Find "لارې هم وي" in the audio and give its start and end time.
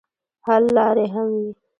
0.77-1.49